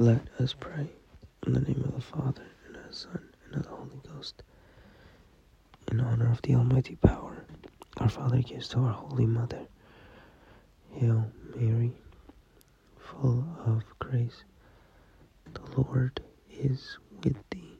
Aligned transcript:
Let 0.00 0.22
us 0.38 0.54
pray. 0.54 0.88
In 1.46 1.52
the 1.52 1.60
name 1.60 1.82
of 1.84 1.94
the 1.94 2.00
Father, 2.00 2.46
and 2.66 2.74
of 2.74 2.88
the 2.88 2.94
Son, 2.94 3.28
and 3.44 3.56
of 3.56 3.64
the 3.64 3.68
Holy 3.68 4.00
Ghost. 4.08 4.42
In 5.92 6.00
honor 6.00 6.30
of 6.32 6.40
the 6.40 6.54
Almighty 6.54 6.96
Power, 6.96 7.44
our 7.98 8.08
Father 8.08 8.40
gives 8.40 8.68
to 8.68 8.78
our 8.78 8.94
Holy 8.94 9.26
Mother. 9.26 9.60
Hail 10.92 11.30
Mary, 11.54 11.92
full 12.96 13.44
of 13.66 13.84
grace. 13.98 14.42
The 15.52 15.82
Lord 15.82 16.22
is 16.50 16.96
with 17.22 17.36
thee. 17.50 17.78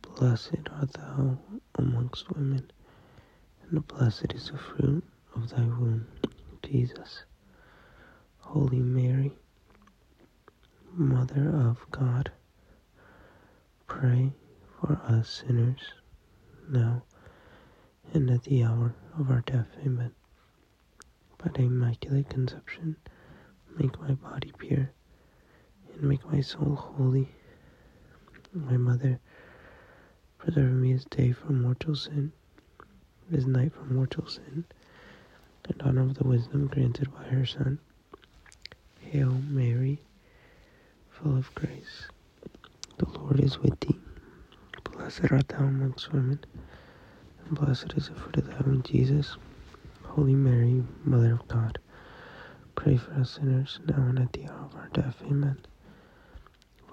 Blessed 0.00 0.70
art 0.72 0.94
thou 0.94 1.38
amongst 1.74 2.30
women, 2.34 2.70
and 3.68 3.86
blessed 3.86 4.32
is 4.32 4.48
the 4.48 4.56
fruit 4.56 5.04
of 5.36 5.50
thy 5.50 5.64
womb, 5.64 6.06
Jesus. 6.62 7.24
Holy 8.38 8.80
Mary, 8.80 9.09
Mother 11.00 11.48
of 11.48 11.90
God, 11.90 12.30
pray 13.86 14.34
for 14.78 15.00
us 15.06 15.42
sinners, 15.46 15.80
now 16.68 17.04
and 18.12 18.28
at 18.30 18.42
the 18.42 18.62
hour 18.62 18.94
of 19.18 19.30
our 19.30 19.40
death. 19.40 19.68
Amen. 19.78 20.12
By 21.38 21.50
Immaculate 21.54 22.28
Conception, 22.28 22.96
make 23.78 23.98
my 23.98 24.12
body 24.12 24.52
pure, 24.58 24.90
and 25.94 26.02
make 26.02 26.22
my 26.30 26.42
soul 26.42 26.74
holy. 26.76 27.30
My 28.52 28.76
Mother, 28.76 29.20
preserve 30.36 30.72
me 30.72 30.92
this 30.92 31.06
day 31.06 31.32
from 31.32 31.62
mortal 31.62 31.94
sin, 31.94 32.32
this 33.30 33.46
night 33.46 33.72
from 33.72 33.94
mortal 33.94 34.26
sin, 34.26 34.66
and 35.64 35.80
honor 35.82 36.02
of 36.02 36.14
the 36.18 36.24
wisdom 36.28 36.66
granted 36.66 37.10
by 37.14 37.24
her 37.24 37.46
Son. 37.46 37.78
Hail 39.00 39.30
Mary, 39.48 40.02
full 41.22 41.36
of 41.36 41.54
grace. 41.54 42.08
The 42.98 43.06
Lord 43.18 43.40
is 43.40 43.58
with 43.58 43.78
thee. 43.80 43.98
Blessed 44.84 45.30
art 45.30 45.48
thou 45.48 45.64
amongst 45.64 46.12
women, 46.12 46.40
and 47.46 47.58
blessed 47.58 47.92
is 47.96 48.08
the 48.08 48.14
fruit 48.14 48.36
of 48.36 48.46
thy 48.46 48.58
womb, 48.60 48.82
Jesus. 48.82 49.36
Holy 50.02 50.34
Mary, 50.34 50.82
Mother 51.04 51.34
of 51.34 51.46
God, 51.48 51.78
pray 52.74 52.96
for 52.96 53.12
us 53.14 53.32
sinners, 53.32 53.80
now 53.86 54.02
and 54.02 54.18
at 54.18 54.32
the 54.32 54.46
hour 54.48 54.64
of 54.64 54.74
our 54.76 54.88
death. 54.92 55.16
Amen. 55.24 55.58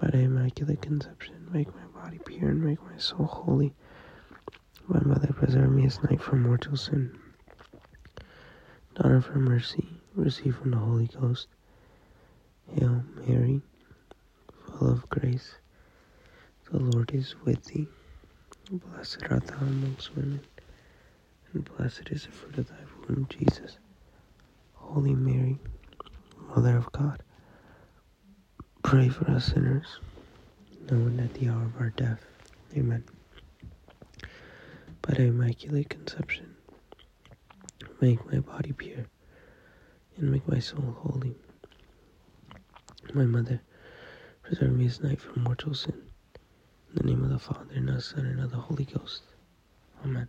By 0.00 0.10
Immaculate 0.12 0.82
Conception, 0.82 1.48
make 1.50 1.68
my 1.74 2.00
body 2.02 2.18
pure 2.24 2.50
and 2.50 2.62
make 2.62 2.82
my 2.82 2.98
soul 2.98 3.24
holy. 3.26 3.74
My 4.86 5.00
Mother, 5.00 5.32
preserve 5.32 5.70
me 5.72 5.84
this 5.84 6.02
night 6.02 6.20
from 6.20 6.42
mortal 6.42 6.76
sin. 6.76 7.18
Daughter 8.94 9.16
of 9.16 9.26
her 9.26 9.40
mercy, 9.40 9.88
receive 10.14 10.56
from 10.56 10.72
the 10.72 10.76
Holy 10.76 11.06
Ghost. 11.06 11.48
Hail 12.74 13.02
Mary, 13.26 13.62
full 14.78 14.92
of 14.92 15.08
grace. 15.08 15.56
The 16.70 16.78
Lord 16.78 17.10
is 17.12 17.34
with 17.44 17.64
thee. 17.66 17.88
Blessed 18.70 19.24
art 19.28 19.46
thou 19.46 19.56
amongst 19.66 20.14
women, 20.14 20.42
and 21.52 21.64
blessed 21.76 22.08
is 22.10 22.24
the 22.26 22.30
fruit 22.32 22.58
of 22.58 22.68
thy 22.68 22.76
womb, 23.08 23.26
Jesus. 23.28 23.78
Holy 24.74 25.14
Mary, 25.14 25.58
Mother 26.54 26.76
of 26.76 26.92
God, 26.92 27.22
pray 28.84 29.08
for 29.08 29.28
us 29.30 29.46
sinners, 29.46 30.00
now 30.90 30.96
and 30.96 31.20
at 31.20 31.34
the 31.34 31.48
hour 31.48 31.64
of 31.64 31.76
our 31.80 31.90
death. 31.90 32.24
Amen. 32.76 33.04
By 35.02 35.14
the 35.14 35.24
Immaculate 35.24 35.88
Conception, 35.88 36.54
make 38.00 38.24
my 38.32 38.38
body 38.40 38.72
pure, 38.72 39.06
and 40.16 40.30
make 40.30 40.46
my 40.46 40.60
soul 40.60 40.96
holy. 41.00 41.34
My 43.14 43.24
Mother, 43.24 43.62
preserve 44.48 44.72
me 44.72 44.86
this 44.86 45.02
night 45.02 45.20
from 45.20 45.42
mortal 45.42 45.74
sin. 45.74 45.92
In 45.92 46.94
the 46.94 47.02
name 47.02 47.22
of 47.22 47.28
the 47.28 47.38
Father, 47.38 47.66
and 47.74 47.90
of 47.90 47.96
the 47.96 48.00
Son, 48.00 48.24
and 48.24 48.40
of 48.40 48.50
the 48.50 48.56
Holy 48.56 48.86
Ghost. 48.86 49.24
Amen. 50.02 50.26